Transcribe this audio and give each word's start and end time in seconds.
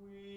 we 0.00 0.27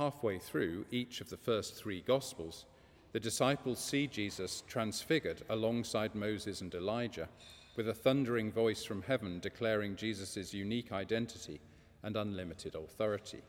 halfway 0.00 0.38
through 0.38 0.86
each 0.90 1.20
of 1.20 1.28
the 1.28 1.36
first 1.36 1.74
three 1.74 2.00
Gospels, 2.00 2.64
the 3.12 3.20
disciples 3.20 3.78
see 3.78 4.06
Jesus 4.06 4.62
transfigured 4.66 5.42
alongside 5.50 6.14
Moses 6.14 6.62
and 6.62 6.74
Elijah, 6.74 7.28
with 7.76 7.86
a 7.86 7.92
thundering 7.92 8.50
voice 8.50 8.82
from 8.82 9.02
heaven 9.02 9.40
declaring 9.40 9.96
Jesus' 9.96 10.54
unique 10.54 10.90
identity 10.90 11.60
and 12.02 12.16
unlimited 12.16 12.76
authority. 12.76 13.42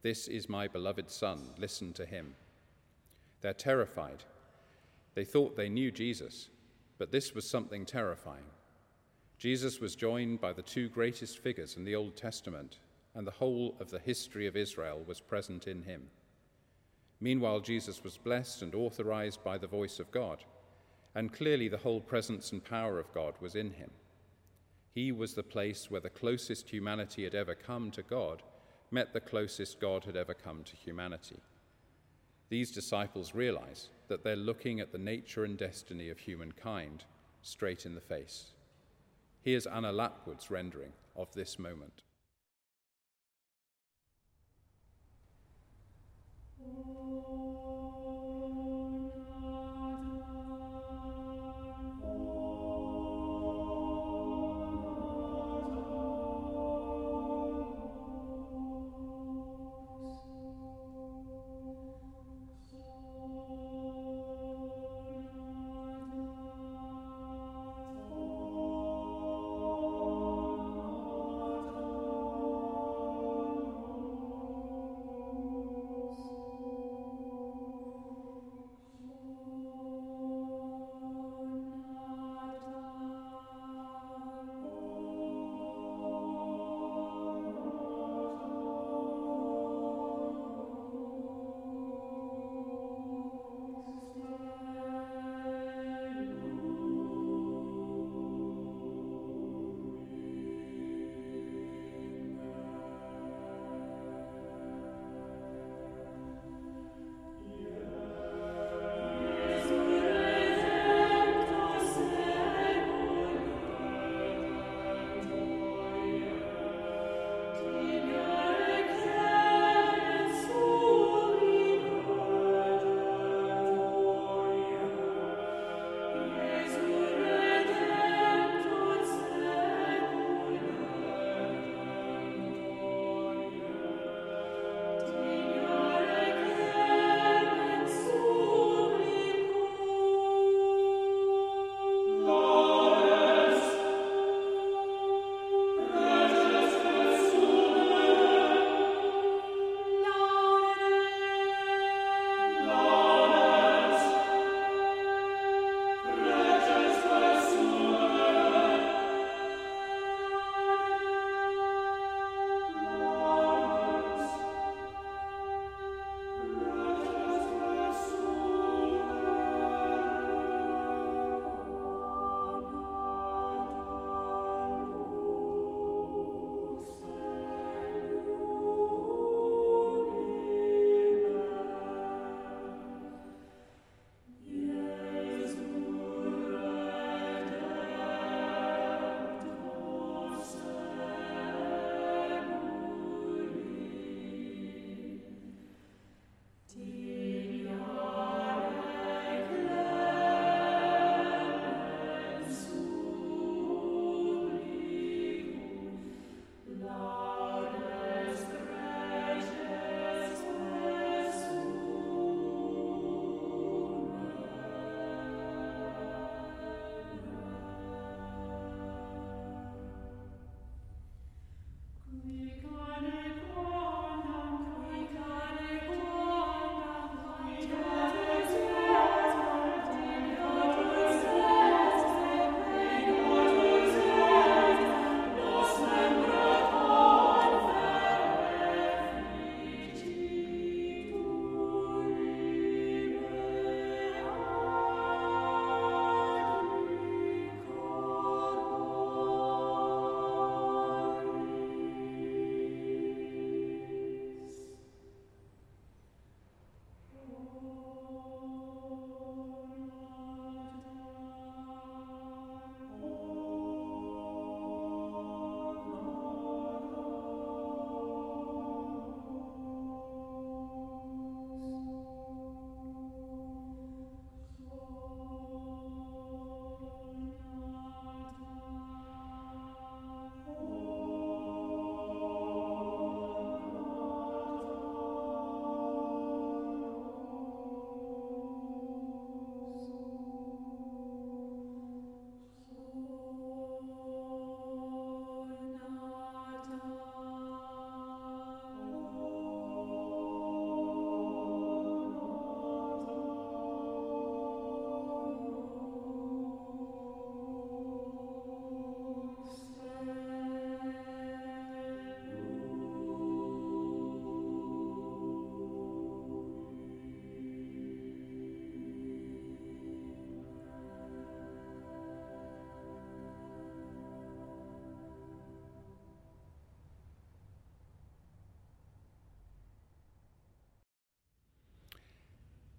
This 0.00 0.26
is 0.26 0.48
my 0.48 0.66
beloved 0.66 1.10
Son, 1.10 1.50
listen 1.58 1.92
to 1.92 2.06
him. 2.06 2.34
They're 3.42 3.52
terrified. 3.52 4.24
They 5.12 5.26
thought 5.26 5.54
they 5.54 5.68
knew 5.68 5.90
Jesus, 5.90 6.48
but 6.96 7.12
this 7.12 7.34
was 7.34 7.46
something 7.46 7.84
terrifying. 7.84 8.46
Jesus 9.36 9.80
was 9.80 9.96
joined 9.96 10.40
by 10.40 10.54
the 10.54 10.62
two 10.62 10.88
greatest 10.88 11.40
figures 11.40 11.76
in 11.76 11.84
the 11.84 11.94
Old 11.94 12.16
Testament, 12.16 12.78
and 13.14 13.26
the 13.26 13.32
whole 13.32 13.76
of 13.80 13.90
the 13.90 13.98
history 13.98 14.46
of 14.46 14.56
Israel 14.56 15.02
was 15.06 15.20
present 15.20 15.66
in 15.66 15.82
him. 15.82 16.08
Meanwhile, 17.20 17.60
Jesus 17.60 18.02
was 18.02 18.18
blessed 18.18 18.62
and 18.62 18.74
authorized 18.74 19.42
by 19.44 19.58
the 19.58 19.66
voice 19.66 19.98
of 19.98 20.10
God, 20.10 20.44
and 21.14 21.32
clearly 21.32 21.68
the 21.68 21.78
whole 21.78 22.00
presence 22.00 22.52
and 22.52 22.64
power 22.64 22.98
of 22.98 23.12
God 23.12 23.34
was 23.40 23.54
in 23.54 23.72
him. 23.72 23.90
He 24.94 25.12
was 25.12 25.34
the 25.34 25.42
place 25.42 25.90
where 25.90 26.00
the 26.00 26.10
closest 26.10 26.68
humanity 26.68 27.24
had 27.24 27.34
ever 27.34 27.54
come 27.54 27.90
to 27.92 28.02
God 28.02 28.42
met 28.94 29.12
the 29.12 29.20
closest 29.20 29.80
God 29.80 30.04
had 30.04 30.16
ever 30.16 30.34
come 30.34 30.62
to 30.62 30.76
humanity. 30.76 31.40
These 32.48 32.70
disciples 32.70 33.34
realize 33.34 33.88
that 34.06 34.22
they're 34.22 34.36
looking 34.36 34.78
at 34.78 34.92
the 34.92 34.98
nature 34.98 35.44
and 35.44 35.58
destiny 35.58 36.10
of 36.10 36.18
humankind 36.18 37.04
straight 37.42 37.86
in 37.86 37.96
the 37.96 38.00
face. 38.00 38.52
Here's 39.42 39.66
Anna 39.66 39.90
Lapwood's 39.92 40.50
rendering 40.50 40.92
of 41.16 41.34
this 41.34 41.58
moment. 41.58 42.03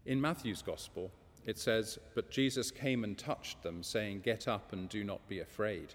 In 0.06 0.22
Matthew's 0.22 0.62
Gospel, 0.62 1.12
it 1.46 1.58
says, 1.58 1.98
But 2.14 2.30
Jesus 2.30 2.72
came 2.72 3.04
and 3.04 3.18
touched 3.18 3.64
them, 3.64 3.82
saying, 3.82 4.22
Get 4.22 4.48
up 4.48 4.74
and 4.74 4.88
do 4.88 5.04
not 5.04 5.28
be 5.28 5.40
afraid. 5.40 5.94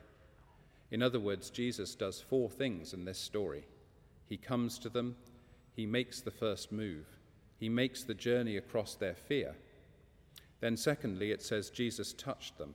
In 0.90 1.02
other 1.02 1.20
words, 1.20 1.50
Jesus 1.50 1.94
does 1.94 2.20
four 2.20 2.50
things 2.50 2.92
in 2.92 3.04
this 3.04 3.18
story. 3.18 3.64
He 4.28 4.36
comes 4.36 4.78
to 4.80 4.88
them, 4.88 5.16
he 5.74 5.86
makes 5.86 6.20
the 6.20 6.30
first 6.30 6.72
move, 6.72 7.06
he 7.58 7.68
makes 7.68 8.02
the 8.02 8.14
journey 8.14 8.56
across 8.56 8.94
their 8.94 9.14
fear. 9.14 9.54
Then, 10.60 10.76
secondly, 10.76 11.30
it 11.30 11.42
says 11.42 11.70
Jesus 11.70 12.12
touched 12.12 12.58
them. 12.58 12.74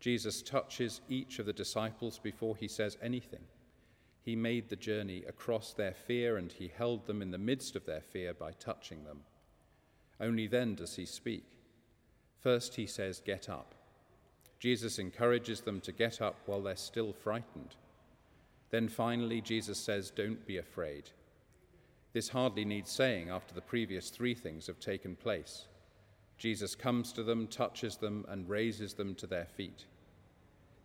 Jesus 0.00 0.42
touches 0.42 1.00
each 1.08 1.38
of 1.38 1.46
the 1.46 1.52
disciples 1.52 2.18
before 2.18 2.56
he 2.56 2.68
says 2.68 2.96
anything. 3.02 3.44
He 4.22 4.36
made 4.36 4.68
the 4.68 4.76
journey 4.76 5.24
across 5.28 5.72
their 5.72 5.92
fear 5.92 6.36
and 6.36 6.50
he 6.50 6.68
held 6.68 7.06
them 7.06 7.22
in 7.22 7.30
the 7.30 7.38
midst 7.38 7.76
of 7.76 7.84
their 7.84 8.00
fear 8.00 8.32
by 8.32 8.52
touching 8.52 9.04
them. 9.04 9.20
Only 10.20 10.46
then 10.46 10.74
does 10.74 10.96
he 10.96 11.06
speak. 11.06 11.44
First, 12.40 12.76
he 12.76 12.86
says, 12.86 13.22
Get 13.24 13.48
up. 13.48 13.74
Jesus 14.58 14.98
encourages 14.98 15.60
them 15.60 15.80
to 15.82 15.92
get 15.92 16.20
up 16.20 16.36
while 16.46 16.62
they're 16.62 16.76
still 16.76 17.12
frightened. 17.12 17.76
Then 18.70 18.88
finally, 18.88 19.40
Jesus 19.40 19.78
says, 19.78 20.10
Don't 20.10 20.46
be 20.46 20.58
afraid. 20.58 21.10
This 22.12 22.28
hardly 22.28 22.64
needs 22.64 22.90
saying 22.90 23.28
after 23.28 23.54
the 23.54 23.60
previous 23.60 24.10
three 24.10 24.34
things 24.34 24.66
have 24.68 24.78
taken 24.78 25.16
place. 25.16 25.66
Jesus 26.38 26.74
comes 26.74 27.12
to 27.12 27.22
them, 27.22 27.46
touches 27.46 27.96
them, 27.96 28.24
and 28.28 28.48
raises 28.48 28.94
them 28.94 29.14
to 29.16 29.26
their 29.26 29.46
feet. 29.46 29.86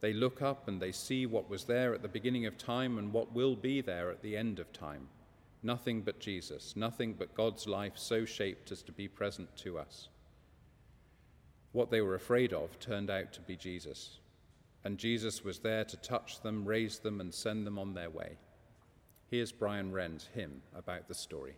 They 0.02 0.14
look 0.14 0.42
up 0.42 0.68
and 0.68 0.82
they 0.82 0.92
see 0.92 1.26
what 1.26 1.50
was 1.50 1.66
there 1.66 1.94
at 1.94 2.02
the 2.02 2.08
beginning 2.08 2.46
of 2.46 2.58
time 2.58 2.98
and 2.98 3.12
what 3.12 3.34
will 3.34 3.56
be 3.56 3.82
there 3.82 4.10
at 4.10 4.22
the 4.22 4.38
end 4.38 4.60
of 4.60 4.72
time. 4.72 5.08
Nothing 5.62 6.02
but 6.02 6.20
Jesus, 6.20 6.76
nothing 6.76 7.14
but 7.14 7.36
God's 7.36 7.68
life 7.68 7.94
so 7.96 8.24
shaped 8.24 8.72
as 8.72 8.82
to 8.84 8.92
be 8.94 9.08
present 9.08 9.56
to 9.58 9.78
us. 9.78 10.08
What 11.74 11.92
they 11.92 12.02
were 12.02 12.16
afraid 12.16 12.54
of 12.54 12.80
turned 12.80 13.10
out 13.10 13.34
to 13.34 13.42
be 13.42 13.56
Jesus, 13.56 14.20
and 14.84 14.98
Jesus 14.98 15.44
was 15.44 15.60
there 15.60 15.84
to 15.84 15.98
touch 15.98 16.42
them, 16.42 16.66
raise 16.66 17.00
them, 17.00 17.20
and 17.20 17.34
send 17.34 17.68
them 17.68 17.78
on 17.78 17.94
their 17.94 18.10
way. 18.10 18.38
Here's 19.30 19.52
Brian 19.52 19.92
Wren's 19.92 20.30
hymn 20.34 20.62
about 20.74 21.08
the 21.08 21.14
story. 21.14 21.58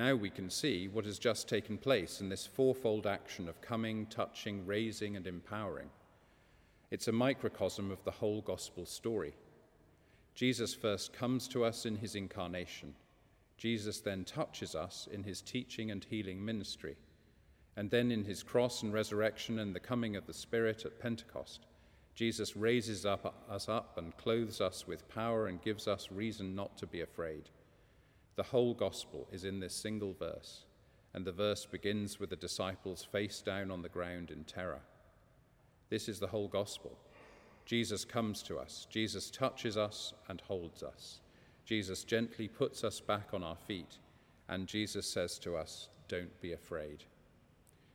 Now 0.00 0.14
we 0.14 0.30
can 0.30 0.48
see 0.48 0.88
what 0.88 1.04
has 1.04 1.18
just 1.18 1.46
taken 1.46 1.76
place 1.76 2.22
in 2.22 2.30
this 2.30 2.46
fourfold 2.46 3.06
action 3.06 3.50
of 3.50 3.60
coming, 3.60 4.06
touching, 4.06 4.64
raising, 4.64 5.14
and 5.14 5.26
empowering. 5.26 5.90
It's 6.90 7.08
a 7.08 7.12
microcosm 7.12 7.90
of 7.90 8.02
the 8.04 8.10
whole 8.10 8.40
gospel 8.40 8.86
story. 8.86 9.34
Jesus 10.34 10.72
first 10.72 11.12
comes 11.12 11.46
to 11.48 11.66
us 11.66 11.84
in 11.84 11.96
his 11.96 12.14
incarnation. 12.14 12.94
Jesus 13.58 14.00
then 14.00 14.24
touches 14.24 14.74
us 14.74 15.06
in 15.12 15.22
his 15.22 15.42
teaching 15.42 15.90
and 15.90 16.02
healing 16.02 16.42
ministry. 16.42 16.96
And 17.76 17.90
then 17.90 18.10
in 18.10 18.24
his 18.24 18.42
cross 18.42 18.82
and 18.82 18.94
resurrection 18.94 19.58
and 19.58 19.74
the 19.74 19.80
coming 19.80 20.16
of 20.16 20.26
the 20.26 20.32
Spirit 20.32 20.86
at 20.86 20.98
Pentecost, 20.98 21.66
Jesus 22.14 22.56
raises 22.56 23.04
up, 23.04 23.44
us 23.50 23.68
up 23.68 23.98
and 23.98 24.16
clothes 24.16 24.62
us 24.62 24.86
with 24.86 25.10
power 25.10 25.48
and 25.48 25.60
gives 25.60 25.86
us 25.86 26.10
reason 26.10 26.54
not 26.54 26.78
to 26.78 26.86
be 26.86 27.02
afraid. 27.02 27.50
The 28.40 28.44
whole 28.44 28.72
gospel 28.72 29.28
is 29.30 29.44
in 29.44 29.60
this 29.60 29.74
single 29.74 30.14
verse, 30.14 30.64
and 31.12 31.26
the 31.26 31.30
verse 31.30 31.66
begins 31.66 32.18
with 32.18 32.30
the 32.30 32.36
disciples 32.36 33.04
face 33.04 33.42
down 33.42 33.70
on 33.70 33.82
the 33.82 33.90
ground 33.90 34.30
in 34.30 34.44
terror. 34.44 34.80
This 35.90 36.08
is 36.08 36.18
the 36.18 36.28
whole 36.28 36.48
gospel. 36.48 36.96
Jesus 37.66 38.02
comes 38.02 38.42
to 38.44 38.56
us, 38.56 38.86
Jesus 38.88 39.30
touches 39.30 39.76
us 39.76 40.14
and 40.26 40.40
holds 40.40 40.82
us. 40.82 41.20
Jesus 41.66 42.02
gently 42.02 42.48
puts 42.48 42.82
us 42.82 42.98
back 42.98 43.34
on 43.34 43.42
our 43.42 43.56
feet, 43.56 43.98
and 44.48 44.66
Jesus 44.66 45.06
says 45.06 45.38
to 45.40 45.54
us, 45.54 45.90
Don't 46.08 46.40
be 46.40 46.54
afraid. 46.54 47.04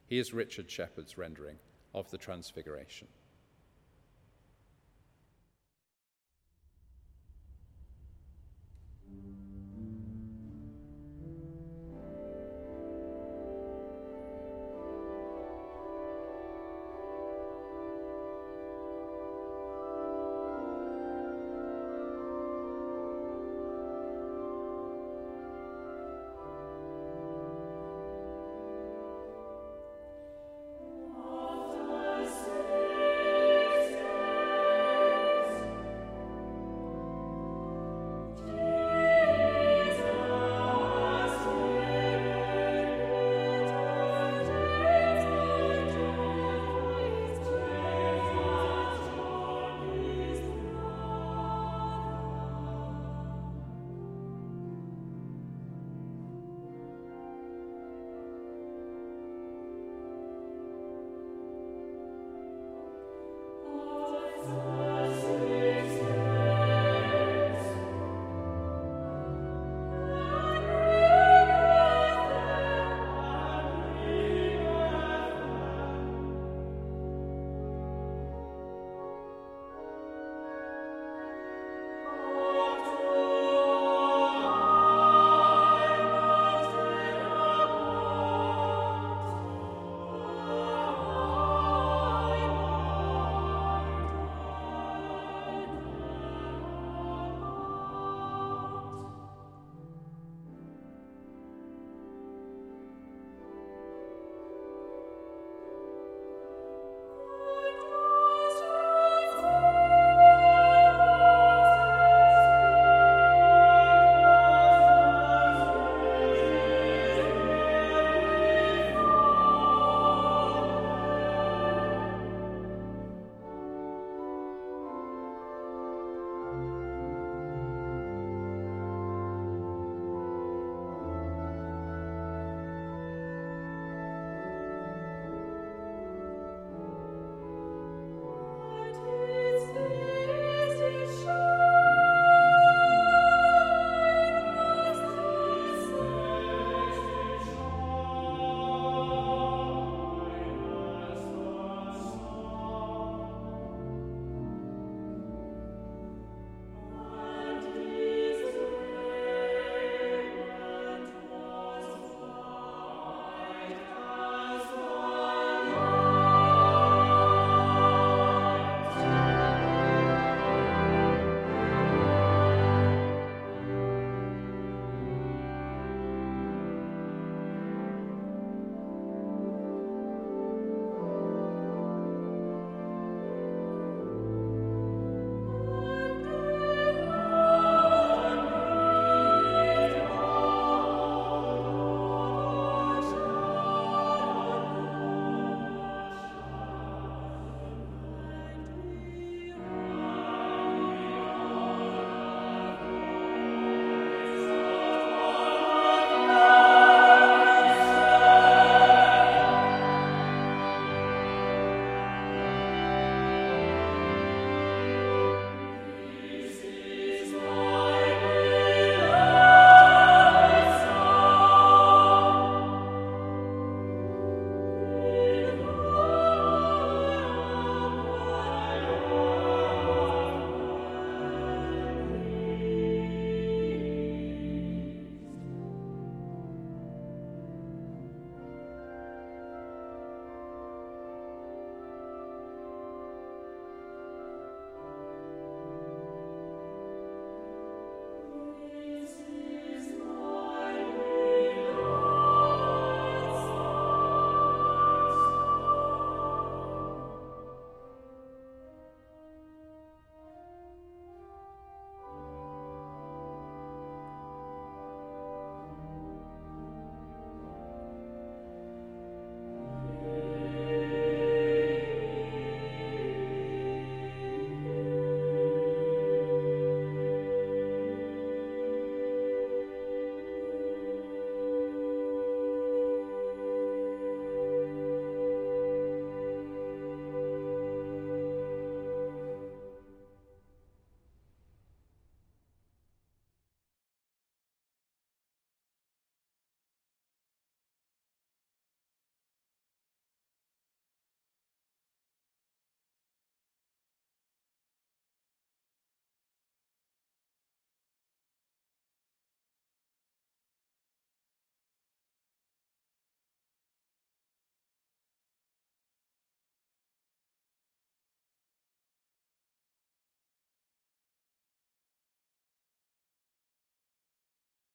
Here's 0.05 0.31
Richard 0.31 0.69
Shephard's 0.69 1.17
rendering 1.17 1.57
of 1.95 2.11
the 2.11 2.19
Transfiguration. 2.19 3.07